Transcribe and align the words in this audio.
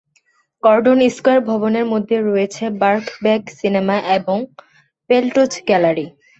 Gordon 0.63 0.99
Square 1.15 1.39
ভবনের 1.49 1.85
মধ্যে 1.93 2.17
রয়েছে 2.21 2.63
বার্কবেক 2.81 3.41
সিনেমা 3.59 3.97
এবং 4.17 4.37
পেল্টজ 5.09 5.51
গ্যালারি। 5.67 6.05